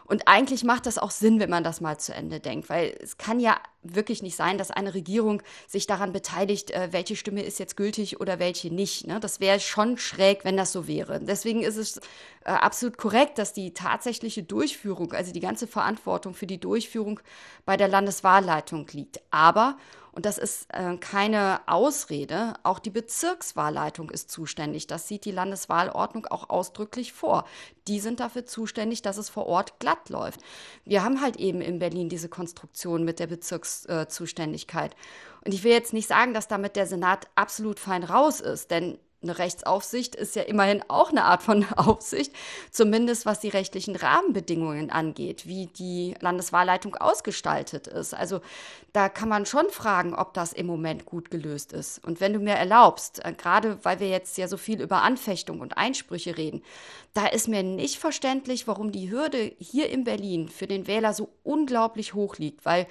Und 0.06 0.28
eigentlich 0.28 0.64
macht 0.64 0.86
das 0.86 0.98
auch 0.98 1.12
Sinn, 1.12 1.40
wenn 1.40 1.50
man 1.50 1.64
das 1.64 1.82
mal 1.82 1.98
zu 1.98 2.14
Ende 2.14 2.40
denkt, 2.40 2.70
weil 2.70 2.96
es 3.02 3.18
kann 3.18 3.40
ja 3.40 3.58
wirklich 3.84 4.24
nicht 4.24 4.36
sein, 4.36 4.58
dass 4.58 4.72
eine 4.72 4.94
Regierung 4.94 5.42
sich 5.68 5.88
daran 5.88 6.14
beteiligt, 6.14 6.72
äh, 6.72 6.90
welche 6.92 7.16
Stimme 7.16 7.44
ist 7.44 7.60
jetzt 7.60 7.78
gültig 7.78 8.20
oder 8.20 8.40
welche 8.40 8.74
nicht. 8.74 9.08
Ne? 9.08 9.20
Das 9.20 9.40
wäre 9.40 9.60
schon 9.60 9.98
schräg, 9.98 10.46
wenn 10.46 10.58
das 10.58 10.72
so 10.72 10.88
wäre. 10.88 11.20
Deswegen 11.20 11.62
ist 11.62 11.78
es 11.78 11.98
äh, 11.98 12.52
absolut 12.52 12.98
korrekt, 12.98 13.38
dass 13.38 13.54
die 13.54 13.74
tatsächliche 13.74 14.44
Durchführung, 14.44 15.14
also 15.14 15.32
die 15.32 15.40
ganze 15.40 15.68
Verantwortung 15.68 16.34
für 16.34 16.48
die 16.48 16.60
Durchführung 16.60 17.20
bei 17.66 17.78
der 17.78 17.88
Landeswahlleitung 17.88 18.88
liegt. 18.92 19.22
Aber 19.32 19.78
und 20.14 20.28
das 20.28 20.38
ist 20.38 20.68
äh, 20.70 20.96
keine 20.98 21.62
Ausrede. 21.66 22.54
Auch 22.62 22.78
die 22.78 22.92
Bezirkswahlleitung 22.92 24.12
ist 24.12 24.30
zuständig. 24.30 24.86
Das 24.86 25.08
sieht 25.08 25.26
die 25.26 25.32
Landeswahlordnung 25.32 26.28
auch 26.28 26.50
ausdrücklich 26.50 27.14
vor. 27.14 27.46
Die 27.88 28.00
sind 28.00 28.20
dafür 28.20 28.46
zuständig, 28.46 29.02
dass 29.02 29.18
es 29.18 29.30
vor 29.30 29.48
Ort 29.48 29.80
glatt 29.80 30.10
läuft. 30.10 30.40
Wir 30.86 31.04
haben 31.04 31.20
halt 31.20 31.38
eben 31.38 31.62
in 31.62 31.80
Berlin 31.80 32.10
diese 32.10 32.30
Konstruktion 32.30 33.04
mit 33.04 33.20
der 33.20 33.28
Bezirkszuständigkeit. 33.28 34.94
Äh, 34.94 35.46
und 35.46 35.54
ich 35.54 35.64
will 35.64 35.72
jetzt 35.72 35.94
nicht 35.94 36.08
sagen, 36.08 36.36
dass 36.36 36.48
damit 36.48 36.76
der 36.76 36.86
Senat 36.86 37.28
absolut 37.34 37.80
fein 37.80 38.04
raus 38.04 38.40
ist, 38.40 38.70
denn 38.70 39.00
eine 39.24 39.38
Rechtsaufsicht 39.38 40.16
ist 40.16 40.36
ja 40.36 40.44
immerhin 40.44 40.84
auch 40.88 41.10
eine 41.10 41.26
Art 41.26 41.44
von 41.44 41.66
Aufsicht, 41.76 42.34
zumindest 42.72 43.26
was 43.26 43.40
die 43.40 43.50
rechtlichen 43.50 43.96
Rahmenbedingungen 43.96 44.90
angeht, 44.90 45.48
wie 45.48 45.68
die 45.68 46.16
Landeswahlleitung 46.20 46.96
ausgestaltet 46.96 47.88
ist. 47.88 48.14
Also 48.14 48.42
da 48.92 49.10
kann 49.10 49.30
man 49.30 49.46
schon 49.46 49.70
fragen, 49.70 50.14
ob 50.14 50.34
das 50.34 50.54
im 50.54 50.68
Moment 50.68 51.06
gut 51.06 51.32
gelöst 51.32 51.74
ist. 51.74 52.04
Und 52.06 52.22
wenn 52.22 52.34
du 52.34 52.40
mir 52.40 52.54
erlaubst, 52.54 53.26
äh, 53.26 53.34
gerade 53.34 53.80
weil 53.84 54.00
wir 54.00 54.10
jetzt 54.10 54.38
ja 54.38 54.48
so 54.48 54.58
viel 54.58 54.82
über 54.82 55.02
Anfechtung 55.02 55.62
und 55.62 55.78
Einsprüche 55.78 56.38
reden, 56.38 56.64
da 57.14 57.28
ist 57.28 57.48
mir 57.48 57.64
nicht 57.64 57.98
verständlich, 57.98 58.68
warum 58.68 58.92
die 58.92 59.12
Hürde 59.12 59.54
hier 59.60 59.90
in 59.90 60.04
Berlin 60.04 60.50
für 60.50 60.68
den 60.68 60.88
Wähler 60.88 61.14
so 61.14 61.30
unglaublich 61.44 62.14
hoch 62.14 62.38
liegt, 62.38 62.66
weil 62.66 62.88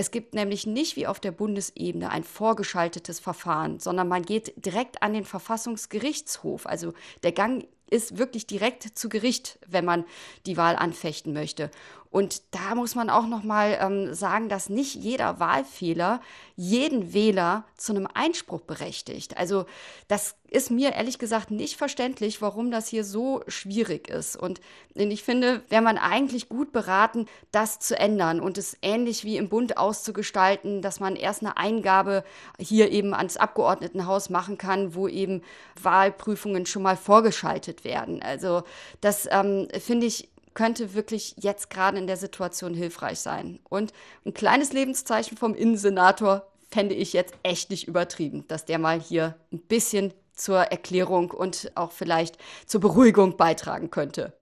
es 0.00 0.10
gibt 0.10 0.32
nämlich 0.32 0.66
nicht 0.66 0.96
wie 0.96 1.06
auf 1.06 1.20
der 1.20 1.30
Bundesebene 1.30 2.08
ein 2.08 2.24
vorgeschaltetes 2.24 3.20
Verfahren, 3.20 3.80
sondern 3.80 4.08
man 4.08 4.22
geht 4.22 4.54
direkt 4.64 5.02
an 5.02 5.12
den 5.12 5.26
Verfassungsgerichtshof. 5.26 6.66
Also 6.66 6.94
der 7.22 7.32
Gang 7.32 7.66
ist 7.90 8.16
wirklich 8.16 8.46
direkt 8.46 8.96
zu 8.96 9.10
Gericht, 9.10 9.58
wenn 9.68 9.84
man 9.84 10.06
die 10.46 10.56
Wahl 10.56 10.76
anfechten 10.76 11.34
möchte. 11.34 11.70
Und 12.10 12.42
da 12.50 12.74
muss 12.74 12.96
man 12.96 13.08
auch 13.08 13.28
noch 13.28 13.44
mal 13.44 13.78
ähm, 13.80 14.14
sagen, 14.14 14.48
dass 14.48 14.68
nicht 14.68 14.96
jeder 14.96 15.38
Wahlfehler 15.38 16.20
jeden 16.56 17.14
Wähler 17.14 17.64
zu 17.76 17.92
einem 17.92 18.08
Einspruch 18.12 18.62
berechtigt. 18.62 19.38
Also 19.38 19.64
das 20.08 20.34
ist 20.48 20.72
mir 20.72 20.92
ehrlich 20.92 21.20
gesagt 21.20 21.52
nicht 21.52 21.76
verständlich, 21.76 22.42
warum 22.42 22.72
das 22.72 22.88
hier 22.88 23.04
so 23.04 23.42
schwierig 23.46 24.08
ist. 24.08 24.36
Und 24.36 24.60
ich 24.94 25.22
finde, 25.22 25.62
wäre 25.68 25.82
man 25.82 25.98
eigentlich 25.98 26.48
gut 26.48 26.72
beraten, 26.72 27.26
das 27.52 27.78
zu 27.78 27.96
ändern 27.96 28.40
und 28.40 28.58
es 28.58 28.76
ähnlich 28.82 29.24
wie 29.24 29.36
im 29.36 29.48
Bund 29.48 29.78
auszugestalten, 29.78 30.82
dass 30.82 30.98
man 30.98 31.14
erst 31.14 31.42
eine 31.42 31.56
Eingabe 31.56 32.24
hier 32.58 32.90
eben 32.90 33.14
ans 33.14 33.36
Abgeordnetenhaus 33.36 34.30
machen 34.30 34.58
kann, 34.58 34.96
wo 34.96 35.06
eben 35.06 35.42
Wahlprüfungen 35.80 36.66
schon 36.66 36.82
mal 36.82 36.96
vorgeschaltet 36.96 37.84
werden. 37.84 38.20
Also 38.20 38.64
das 39.00 39.28
ähm, 39.30 39.68
finde 39.78 40.06
ich 40.06 40.28
könnte 40.54 40.94
wirklich 40.94 41.34
jetzt 41.38 41.70
gerade 41.70 41.98
in 41.98 42.06
der 42.06 42.16
Situation 42.16 42.74
hilfreich 42.74 43.20
sein. 43.20 43.60
Und 43.68 43.92
ein 44.24 44.34
kleines 44.34 44.72
Lebenszeichen 44.72 45.36
vom 45.36 45.54
Innensenator 45.54 46.46
fände 46.70 46.94
ich 46.94 47.12
jetzt 47.12 47.34
echt 47.42 47.70
nicht 47.70 47.88
übertrieben, 47.88 48.46
dass 48.48 48.64
der 48.64 48.78
mal 48.78 49.00
hier 49.00 49.36
ein 49.52 49.60
bisschen 49.60 50.12
zur 50.34 50.58
Erklärung 50.58 51.30
und 51.30 51.72
auch 51.74 51.92
vielleicht 51.92 52.38
zur 52.66 52.80
Beruhigung 52.80 53.36
beitragen 53.36 53.90
könnte. 53.90 54.38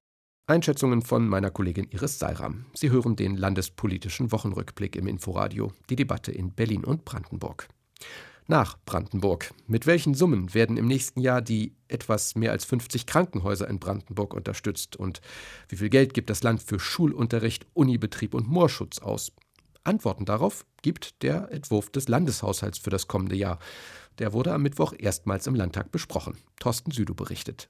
Einschätzungen 0.46 1.02
von 1.02 1.28
meiner 1.28 1.50
Kollegin 1.50 1.88
Iris 1.90 2.18
Seiram. 2.18 2.66
Sie 2.72 2.90
hören 2.90 3.16
den 3.16 3.36
landespolitischen 3.36 4.32
Wochenrückblick 4.32 4.96
im 4.96 5.06
Inforadio, 5.06 5.72
die 5.90 5.96
Debatte 5.96 6.32
in 6.32 6.52
Berlin 6.52 6.84
und 6.84 7.04
Brandenburg. 7.04 7.68
Nach 8.50 8.78
Brandenburg. 8.86 9.52
Mit 9.66 9.86
welchen 9.86 10.14
Summen 10.14 10.54
werden 10.54 10.78
im 10.78 10.86
nächsten 10.86 11.20
Jahr 11.20 11.42
die 11.42 11.76
etwas 11.86 12.34
mehr 12.34 12.50
als 12.50 12.64
50 12.64 13.04
Krankenhäuser 13.04 13.68
in 13.68 13.78
Brandenburg 13.78 14.32
unterstützt? 14.32 14.96
Und 14.96 15.20
wie 15.68 15.76
viel 15.76 15.90
Geld 15.90 16.14
gibt 16.14 16.30
das 16.30 16.42
Land 16.42 16.62
für 16.62 16.80
Schulunterricht, 16.80 17.66
Unibetrieb 17.74 18.32
und 18.32 18.48
Moorschutz 18.48 19.00
aus? 19.00 19.32
Antworten 19.84 20.24
darauf 20.24 20.64
gibt 20.80 21.22
der 21.22 21.52
Entwurf 21.52 21.90
des 21.90 22.08
Landeshaushalts 22.08 22.78
für 22.78 22.88
das 22.88 23.06
kommende 23.06 23.36
Jahr. 23.36 23.58
Der 24.18 24.32
wurde 24.32 24.54
am 24.54 24.62
Mittwoch 24.62 24.94
erstmals 24.98 25.46
im 25.46 25.54
Landtag 25.54 25.92
besprochen. 25.92 26.38
Thorsten 26.58 26.90
Südow 26.90 27.14
berichtet. 27.14 27.68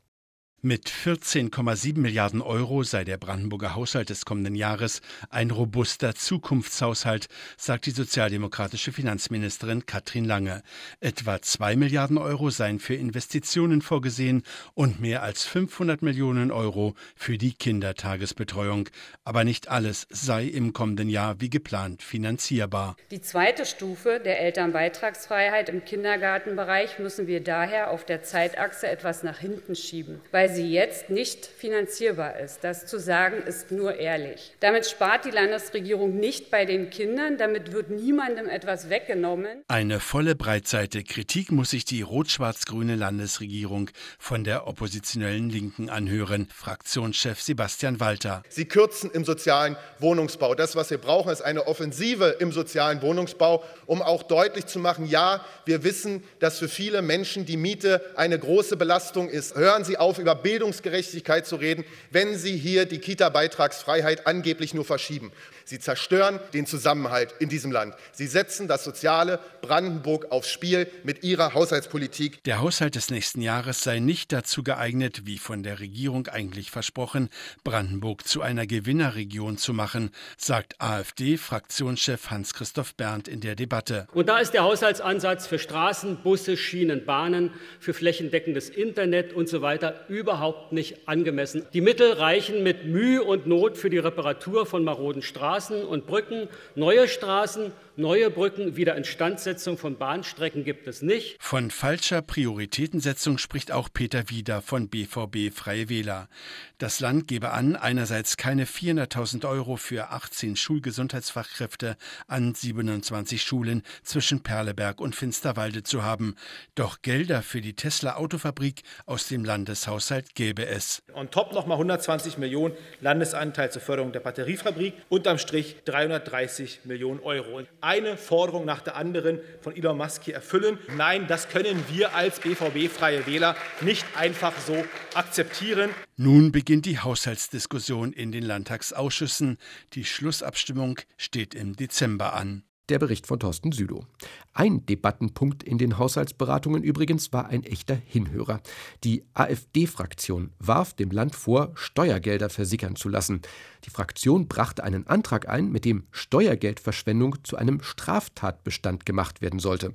Mit 0.61 0.91
14,7 0.91 2.01
Milliarden 2.01 2.43
Euro 2.43 2.83
sei 2.83 3.05
der 3.05 3.17
Brandenburger 3.17 3.77
Haushalt 3.77 4.11
des 4.11 4.25
kommenden 4.25 4.57
Jahres 4.57 5.03
ein 5.31 5.53
robuster 5.53 6.17
Zukunftshaushalt, 6.17 7.29
sagt 7.57 7.87
die 7.87 7.93
sozialdemokratische 7.93 8.91
Finanzministerin 8.91 9.87
Katrin 9.87 10.25
Lange. 10.25 10.65
Etwa 10.99 11.41
2 11.41 11.77
Milliarden 11.77 12.19
Euro 12.19 12.51
seien 12.51 12.81
für 12.81 12.97
Investitionen 12.97 13.83
vorgesehen 13.83 14.43
und 14.75 14.99
mehr 15.01 15.23
als 15.23 15.45
500 15.45 16.03
Millionen 16.03 16.51
Euro 16.51 16.97
für 17.15 17.39
die 17.39 17.53
Kindertagesbetreuung. 17.53 18.89
Aber 19.23 19.45
nicht 19.45 19.69
alles 19.69 20.09
sei 20.11 20.43
im 20.43 20.73
kommenden 20.73 21.09
Jahr 21.09 21.41
wie 21.41 21.51
geplant 21.51 22.03
finanzierbar. 22.03 22.97
Die 23.13 23.21
zweite 23.21 23.65
Stufe 23.65 24.21
der 24.25 24.41
Elternbeitragsfreiheit 24.41 25.69
im 25.69 25.85
Kindergartenbereich 25.85 26.99
müssen 26.99 27.29
wir 27.29 27.45
daher 27.45 27.93
auf 27.93 28.05
der 28.05 28.25
Zeitachse 28.25 28.89
etwas 28.89 29.23
nach 29.23 29.39
hinten 29.39 29.77
schieben, 29.77 30.21
weil 30.33 30.48
weil 30.49 30.55
sie 30.55 30.71
jetzt 30.71 31.11
nicht 31.11 31.47
finanzierbar 31.47 32.39
ist. 32.39 32.61
Das 32.63 32.87
zu 32.87 32.99
sagen 32.99 33.43
ist 33.47 33.71
nur 33.71 33.97
ehrlich. 33.97 34.55
Damit 34.61 34.87
spart 34.87 35.25
die 35.25 35.31
Landesregierung 35.31 36.17
nicht 36.17 36.51
bei 36.51 36.65
den 36.65 36.91
Kindern, 36.91 37.37
damit 37.37 37.73
wird 37.73 37.91
niemandem 37.91 38.49
etwas 38.49 38.89
weggenommen. 38.89 39.63
Eine 39.69 40.01
volle 40.01 40.35
Breitseite 40.35 41.03
Kritik 41.03 41.53
muss 41.53 41.71
sich 41.71 41.85
die 41.85 42.03
rot-schwarz-grüne 42.03 42.97
Landesregierung 42.97 43.91
von 44.19 44.45
der 44.45 44.67
oppositionellen 44.67 45.51
Linken 45.51 45.91
anhören. 45.91 46.49
Fraktionschef 46.55 47.41
Sebastian 47.41 48.01
Walter. 48.01 48.43
Sie 48.49 48.65
kürzen 48.65 49.11
im 49.11 49.25
sozialen 49.25 49.77
Wohnungsbau. 49.99 50.55
Das, 50.55 50.77
was 50.77 50.91
wir 50.91 50.99
brauchen, 50.99 51.31
ist 51.31 51.43
eine 51.43 51.67
Offensive 51.67 52.37
im 52.41 52.53
sozialen 52.53 53.03
Wohnungsbau, 53.03 53.63
um 53.87 54.01
auch 54.01 54.23
deutlich 54.23 54.67
zu 54.67 54.79
machen, 54.79 55.07
ja, 55.07 55.45
wir 55.67 55.85
wissen, 55.85 56.23
dass 56.39 56.59
für 56.59 56.69
viele 56.69 57.03
Menschen 57.03 57.45
die 57.45 57.57
Miete 57.57 58.01
eine 58.17 58.39
große 58.39 58.77
Belastung 58.77 59.29
ist. 59.29 59.55
Hören 59.55 59.85
Sie 59.85 59.99
auf, 59.99 60.19
über 60.19 60.38
Bildungsgerechtigkeit 60.39 61.47
zu 61.47 61.57
reden, 61.57 61.85
wenn 62.11 62.37
Sie 62.37 62.57
hier 62.57 62.87
die 62.87 62.99
Kita-Beitragsfreiheit 62.99 64.27
angeblich 64.27 64.75
nur 64.75 64.85
verschieben. 64.85 65.33
Sie 65.65 65.79
zerstören 65.79 66.41
den 66.55 66.65
Zusammenhalt 66.65 67.35
in 67.41 67.51
diesem 67.51 67.71
Land. 67.71 67.95
Sie 68.13 68.27
setzen 68.27 68.69
das 68.69 68.85
soziale 68.85 69.39
Brandenburg 69.61 70.33
aufs 70.33 70.49
Spiel 70.49 70.91
mit 71.05 71.25
ihrer 71.25 71.53
Haushaltspolitik. 71.53 72.43
Der 72.45 72.61
Haushalt 72.61 72.95
des 72.95 73.11
nächsten 73.11 73.43
Jahres 73.43 73.83
sei 73.83 73.99
nicht 73.99 74.33
dazu 74.33 74.63
geeignet, 74.63 75.27
wie 75.27 75.37
von 75.37 75.63
der 75.63 75.81
Regierung 75.81 76.27
eigentlich 76.29 76.71
versprochen, 76.71 77.29
Brandenburg 77.65 78.27
zu 78.27 78.41
einer 78.41 78.67
Gewinnerregion 78.67 79.59
zu 79.59 79.75
machen, 79.75 80.11
sagt 80.39 80.81
AfD-Fraktionschef 80.81 82.31
Hans-Christoph 82.31 82.95
Berndt 82.95 83.29
in 83.29 83.41
der 83.41 83.55
Debatte. 83.55 84.07
Und 84.15 84.29
da 84.31 84.39
ist 84.39 84.55
der 84.55 84.63
Haushaltsansatz 84.63 85.47
für 85.47 85.59
Straßen, 85.59 86.23
Busse, 86.23 86.57
Schienen, 86.57 87.05
Bahnen, 87.05 87.53
für 87.79 87.93
flächendeckendes 87.93 88.71
Internet 88.71 89.33
und 89.35 89.49
so 89.49 89.61
weiter 89.61 90.05
überhaupt 90.29 90.73
nicht 90.73 91.09
angemessen. 91.09 91.65
Die 91.73 91.81
Mittel 91.81 92.13
reichen 92.13 92.63
mit 92.63 92.85
Mühe 92.85 93.25
und 93.25 93.47
Not 93.47 93.79
für 93.79 93.89
die 93.89 93.97
Reparatur 93.97 94.67
von 94.67 94.85
maroden 94.85 95.23
Straßen 95.23 95.85
und 95.85 96.07
Brücken, 96.07 96.49
neue 96.75 97.09
Straßen, 97.09 97.73
neue 97.97 98.31
Brücken, 98.31 98.77
Wiederinstandsetzung 98.77 99.79
von 99.79 99.97
Bahnstrecken 99.97 100.65
gibt 100.65 100.87
es 100.87 101.01
nicht. 101.01 101.37
Von 101.41 101.71
falscher 101.71 102.21
Prioritätensetzung 102.21 103.39
spricht 103.39 103.73
auch 103.73 103.89
Peter 103.91 104.29
Wieder 104.29 104.61
von 104.61 104.89
BVB 104.89 105.51
Freie 105.53 105.89
Wähler. 105.89 106.29
Das 106.77 107.01
Land 107.01 107.27
gebe 107.27 107.51
an, 107.51 107.75
einerseits 107.75 108.37
keine 108.37 108.67
400.000 108.67 109.49
Euro 109.49 109.77
für 109.77 110.11
18 110.11 110.57
Schulgesundheitsfachkräfte 110.57 111.97
an 112.27 112.55
27 112.55 113.43
Schulen 113.43 113.83
zwischen 114.03 114.43
Perleberg 114.43 115.01
und 115.01 115.17
Finsterwalde 115.17 115.85
zu 115.85 116.05
haben. 116.05 116.37
Doch 116.75 117.01
Gelder 117.01 117.41
für 117.41 117.63
die 117.63 117.75
Tesla 117.75 118.17
Autofabrik 118.17 118.83
aus 119.07 119.27
dem 119.27 119.43
Landeshaushalt 119.45 120.18
gäbe 120.35 120.67
es. 120.67 121.03
On 121.15 121.31
top 121.31 121.53
nochmal 121.53 121.77
120 121.77 122.39
Millionen 122.39 122.75
Landesanteil 123.01 123.71
zur 123.71 123.83
Förderung 123.83 124.13
der 124.13 124.21
Batteriefabrik. 124.21 124.95
Unterm 125.09 125.39
Strich 125.39 125.77
330 125.85 126.81
Millionen 126.85 127.21
Euro. 127.21 127.63
Eine 127.81 128.17
Forderung 128.17 128.65
nach 128.65 128.81
der 128.81 128.97
anderen 128.97 129.41
von 129.61 129.77
Elon 129.77 129.97
Musk 129.97 130.25
hier 130.25 130.35
erfüllen. 130.35 130.79
Nein, 130.97 131.27
das 131.27 131.49
können 131.49 131.83
wir 131.91 132.15
als 132.15 132.41
BVB-freie 132.41 133.27
Wähler 133.27 133.57
nicht 133.81 134.05
einfach 134.17 134.53
so 134.67 134.85
akzeptieren. 135.15 135.91
Nun 136.17 136.53
beginnt 136.53 136.87
die 136.87 136.99
Haushaltsdiskussion 136.99 138.13
in 138.13 138.33
den 138.33 138.45
Landtagsausschüssen. 138.45 139.59
Die 139.93 140.05
Schlussabstimmung 140.05 140.99
steht 141.17 141.55
im 141.55 141.77
Dezember 141.77 142.35
an. 142.35 142.65
Der 142.89 142.99
Bericht 142.99 143.27
von 143.27 143.39
Thorsten 143.39 143.71
Südow. 143.71 144.07
Ein 144.55 144.87
Debattenpunkt 144.87 145.63
in 145.63 145.77
den 145.77 145.99
Haushaltsberatungen 145.99 146.83
übrigens 146.83 147.33
war 147.35 147.47
ein 147.49 147.63
echter 147.63 147.95
Hinhörer. 147.95 148.63
Die 149.05 149.25
AfD-Fraktion 149.35 150.53
warf 150.59 150.95
dem 150.95 151.11
Land 151.11 151.35
vor, 151.35 151.73
Steuergelder 151.75 152.49
versickern 152.49 152.97
zu 152.97 153.11
lassen. 153.11 153.43
Die 153.85 153.91
Fraktion 153.91 154.49
brachte 154.49 154.85
einen 154.85 155.07
Antrag 155.07 155.49
ein, 155.49 155.71
mit 155.71 155.85
dem 155.85 156.05
Steuergeldverschwendung 156.13 157.45
zu 157.45 157.57
einem 157.57 157.83
Straftatbestand 157.83 159.05
gemacht 159.05 159.43
werden 159.43 159.61
sollte. 159.61 159.95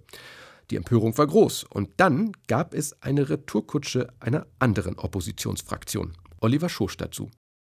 Die 0.69 0.75
Empörung 0.75 1.17
war 1.17 1.25
groß 1.27 1.63
und 1.63 1.89
dann 1.97 2.31
gab 2.47 2.75
es 2.75 3.01
eine 3.01 3.27
Retourkutsche 3.27 4.07
einer 4.19 4.45
anderen 4.59 4.99
Oppositionsfraktion. 4.99 6.13
Oliver 6.41 6.69
Schosch 6.69 6.97
dazu. 6.97 7.31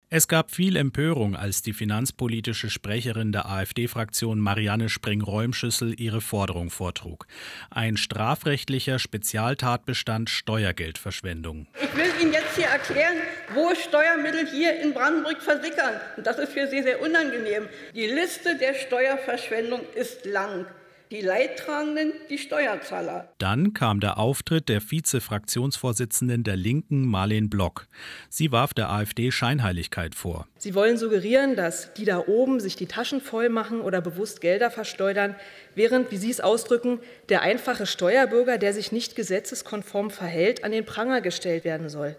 Es 0.10 0.30
gab 0.30 0.52
viel 0.52 0.78
Empörung, 0.78 1.36
als 1.36 1.64
die 1.64 1.74
finanzpolitische 1.74 2.70
Sprecherin 2.70 3.34
der 3.34 3.46
AfD-Fraktion 3.48 4.40
Marianne 4.40 4.88
Spring-Räumschüssel 4.88 6.00
ihre 6.00 6.22
Forderung 6.22 6.70
vortrug. 6.70 7.28
Ein 7.72 7.98
strafrechtlicher 7.98 9.00
Spezialtatbestand 9.00 10.30
Steuergeldverschwendung. 10.30 11.68
Ich 11.84 11.94
will 11.94 12.10
Ihnen 12.22 12.32
jetzt 12.32 12.56
hier 12.56 12.68
erklären, 12.68 13.18
wo 13.54 13.76
Steuermittel 13.76 14.48
hier 14.48 14.82
in 14.82 14.94
Brandenburg 14.94 15.42
versickern. 15.42 16.00
Und 16.16 16.26
das 16.26 16.38
ist 16.38 16.54
für 16.54 16.68
Sie 16.68 16.82
sehr 16.84 17.02
unangenehm. 17.02 17.68
Die 17.94 18.08
Liste 18.08 18.58
der 18.58 18.76
Steuerverschwendung 18.76 19.82
ist 19.94 20.26
lang 20.26 20.68
die 21.12 21.22
Leidtragenden, 21.22 22.12
die 22.30 22.38
Steuerzahler. 22.38 23.30
Dann 23.38 23.74
kam 23.74 24.00
der 24.00 24.18
Auftritt 24.18 24.68
der 24.68 24.82
Vize-Fraktionsvorsitzenden 24.82 26.44
der 26.44 26.58
Linken, 26.58 27.08
Marleen 27.08 27.50
Block. 27.50 27.88
Sie 28.30 28.52
warf 28.52 28.74
der 28.74 28.90
AfD 28.90 29.32
Scheinheiligkeit 29.32 30.16
vor. 30.16 30.48
Sie 30.58 30.76
wollen 30.76 30.98
suggerieren, 30.98 31.56
dass 31.56 31.94
die 31.94 32.06
da 32.06 32.28
oben 32.28 32.60
sich 32.60 32.76
die 32.76 32.88
Taschen 32.88 33.22
voll 33.22 33.50
machen 33.50 33.80
oder 33.82 34.02
bewusst 34.02 34.42
Gelder 34.42 34.70
verschleudern, 34.70 35.36
während, 35.76 36.12
wie 36.12 36.18
Sie 36.18 36.32
es 36.32 36.42
ausdrücken, 36.42 37.00
der 37.30 37.42
einfache 37.42 37.86
Steuerbürger, 37.86 38.58
der 38.58 38.74
sich 38.74 38.92
nicht 38.92 39.16
gesetzeskonform 39.16 40.12
verhält, 40.12 40.64
an 40.64 40.72
den 40.72 40.86
Pranger 40.86 41.22
gestellt 41.22 41.64
werden 41.64 41.88
soll. 41.88 42.18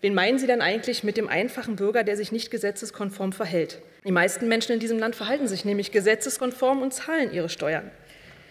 Wen 0.00 0.14
meinen 0.14 0.38
Sie 0.38 0.46
denn 0.46 0.60
eigentlich 0.60 1.02
mit 1.02 1.16
dem 1.16 1.28
einfachen 1.28 1.76
Bürger, 1.76 2.04
der 2.04 2.16
sich 2.16 2.30
nicht 2.30 2.50
gesetzeskonform 2.50 3.32
verhält? 3.32 3.80
Die 4.04 4.12
meisten 4.12 4.46
Menschen 4.46 4.72
in 4.72 4.80
diesem 4.80 4.98
Land 4.98 5.16
verhalten 5.16 5.48
sich 5.48 5.64
nämlich 5.64 5.90
gesetzeskonform 5.90 6.82
und 6.82 6.94
zahlen 6.94 7.32
ihre 7.32 7.48
Steuern. 7.48 7.90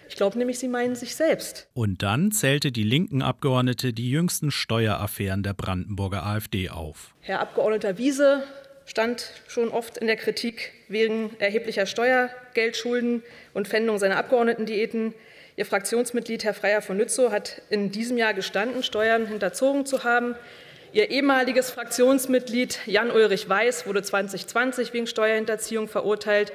Ich 0.10 0.16
glaube 0.16 0.38
nämlich, 0.38 0.60
sie 0.60 0.68
meinen 0.68 0.96
sich 0.96 1.16
selbst. 1.16 1.68
Und 1.74 2.02
dann 2.02 2.32
zählte 2.32 2.72
die 2.72 2.84
linken 2.84 3.22
Abgeordnete 3.22 3.94
die 3.94 4.10
jüngsten 4.10 4.52
Steueraffären 4.52 5.44
der 5.44 5.54
Brandenburger 5.54 6.26
AfD 6.26 6.70
auf. 6.70 7.14
Herr 7.22 7.40
Abgeordneter 7.42 7.98
Wiese 7.98 8.44
stand 8.86 9.32
schon 9.48 9.70
oft 9.70 9.98
in 9.98 10.08
der 10.08 10.16
Kritik 10.16 10.72
wegen 10.88 11.32
erheblicher 11.40 11.86
Steuergeldschulden 11.86 13.22
und 13.54 13.68
Pfändung 13.68 14.00
seiner 14.00 14.18
Abgeordnetendiäten. 14.18 15.14
Ihr 15.58 15.66
Fraktionsmitglied 15.66 16.44
Herr 16.44 16.54
Freier 16.54 16.82
von 16.82 16.98
Lützow 16.98 17.32
hat 17.32 17.62
in 17.70 17.92
diesem 17.92 18.18
Jahr 18.18 18.34
gestanden, 18.34 18.84
Steuern 18.84 19.28
hinterzogen 19.28 19.86
zu 19.86 20.04
haben. 20.04 20.36
Ihr 20.94 21.10
ehemaliges 21.10 21.70
Fraktionsmitglied 21.70 22.80
Jan-Ulrich 22.86 23.50
Weiß 23.50 23.86
wurde 23.88 24.02
2020 24.02 24.94
wegen 24.94 25.06
Steuerhinterziehung 25.06 25.90
verurteilt. 25.90 26.54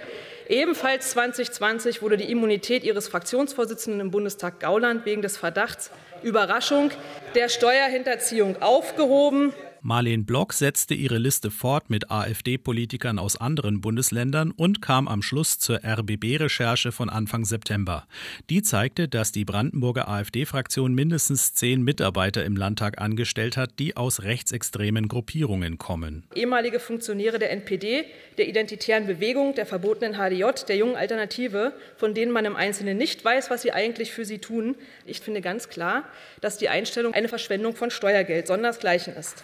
Ebenfalls 0.49 1.11
2020 1.11 2.01
wurde 2.01 2.17
die 2.17 2.31
Immunität 2.31 2.83
ihres 2.83 3.09
Fraktionsvorsitzenden 3.09 4.01
im 4.01 4.11
Bundestag 4.11 4.59
Gauland 4.59 5.05
wegen 5.05 5.21
des 5.21 5.37
Verdachts 5.37 5.91
Überraschung 6.23 6.91
der 7.35 7.51
Steuerhinterziehung 7.51 8.63
aufgehoben. 8.63 9.53
Marlene 9.85 10.23
Block 10.23 10.53
setzte 10.53 10.95
ihre 10.95 11.19
Liste 11.19 11.51
fort 11.51 11.91
mit 11.91 12.09
AfD-Politikern 12.09 13.19
aus 13.19 13.37
anderen 13.37 13.81
Bundesländern 13.81 14.53
und 14.53 14.81
kam 14.81 15.09
am 15.09 15.23
Schluss 15.23 15.59
zur 15.59 15.81
RBB-Recherche 15.85 16.93
von 16.93 17.11
Anfang 17.11 17.45
September. 17.45 18.07
Die 18.49 18.63
zeigte, 18.63 19.09
dass 19.09 19.33
die 19.33 19.45
Brandenburger 19.45 20.07
AfD-Fraktion 20.07 20.95
mindestens 20.95 21.55
zehn 21.55 21.83
Mitarbeiter 21.83 22.45
im 22.45 22.55
Landtag 22.55 23.01
angestellt 23.01 23.57
hat, 23.57 23.81
die 23.81 23.97
aus 23.97 24.23
rechtsextremen 24.23 25.09
Gruppierungen 25.09 25.79
kommen. 25.79 26.23
Ehemalige 26.33 26.79
Funktionäre 26.79 27.41
der 27.41 27.51
NPD, 27.51 28.05
der 28.39 28.47
Identitären 28.47 29.09
Bewegung, 29.09 29.57
der 29.57 29.67
verbotenen 29.67 30.15
HDJ, 30.15 30.65
der 30.69 30.77
Jungen 30.77 30.95
Alternative, 30.95 31.73
von 31.97 32.15
denen 32.15 32.31
man 32.31 32.45
im 32.45 32.55
Einzelnen 32.55 32.97
nicht 32.99 33.25
weiß, 33.25 33.51
was 33.51 33.63
sie 33.63 33.73
eigentlich 33.73 34.13
für 34.13 34.25
sie 34.25 34.39
tun. 34.39 34.77
Ich 35.07 35.19
finde 35.19 35.41
ganz 35.41 35.69
klar, 35.69 36.05
dass 36.41 36.57
die 36.57 36.69
Einstellung 36.69 37.15
eine 37.15 37.27
Verschwendung 37.27 37.75
von 37.75 37.91
Steuergeld 37.91 38.47
sondersgleichen 38.47 39.17
ist. 39.17 39.43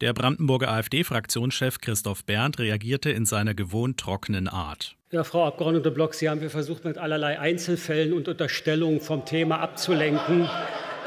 Der 0.00 0.12
Brandenburger 0.12 0.68
AfD-Fraktionschef 0.68 1.80
Christoph 1.80 2.24
Berndt 2.24 2.60
reagierte 2.60 3.10
in 3.10 3.26
seiner 3.26 3.54
gewohnt 3.54 3.98
trockenen 3.98 4.46
Art. 4.46 4.94
Ja, 5.10 5.24
Frau 5.24 5.46
Abgeordnete 5.46 5.90
Block, 5.90 6.14
Sie 6.14 6.28
haben 6.28 6.40
versucht, 6.50 6.84
mit 6.84 6.98
allerlei 6.98 7.40
Einzelfällen 7.40 8.12
und 8.12 8.28
Unterstellungen 8.28 9.00
vom 9.00 9.24
Thema 9.24 9.58
abzulenken. 9.58 10.48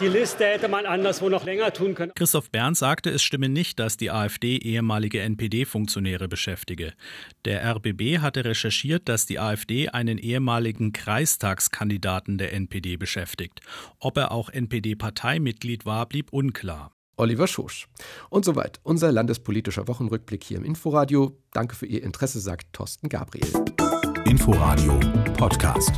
Die 0.02 0.08
Liste 0.08 0.46
hätte 0.46 0.68
man 0.68 0.88
anderswo 0.88 1.30
noch 1.30 1.46
länger 1.46 1.72
tun 1.74 1.94
können. 1.94 2.12
Christoph 2.16 2.50
Berndt 2.50 2.76
sagte, 2.76 3.12
es 3.12 3.22
stimme 3.22 3.50
nicht, 3.50 3.78
dass 3.78 3.98
die 3.98 4.10
AfD 4.10 4.58
ehemalige 4.58 5.22
NPD-Funktionäre 5.22 6.28
beschäftige. 6.28 6.94
Der 7.46 7.64
RBB 7.64 8.18
hatte 8.18 8.44
recherchiert, 8.44 9.08
dass 9.08 9.28
die 9.28 9.38
AfD 9.38 9.90
einen 9.90 10.18
ehemaligen 10.18 10.92
Kreistagskandidaten 10.92 12.40
der 12.40 12.52
NPD 12.54 12.98
beschäftigt. 12.98 13.62
Ob 14.00 14.18
er 14.18 14.32
auch 14.32 14.50
NPD-Parteimitglied 14.50 15.86
war, 15.86 16.08
blieb 16.08 16.34
unklar. 16.34 16.92
Oliver 17.16 17.46
Schosch. 17.46 17.88
Und 18.32 18.44
soweit 18.44 18.80
unser 18.82 19.12
landespolitischer 19.12 19.88
Wochenrückblick 19.88 20.44
hier 20.44 20.58
im 20.58 20.66
Inforadio. 20.66 21.38
Danke 21.54 21.76
für 21.76 21.86
Ihr 21.86 22.02
Interesse, 22.02 22.40
sagt 22.40 22.74
Thorsten 22.74 23.08
Gabriel. 23.08 23.54
Inforadio 24.26 25.00
Podcast. 25.38 25.94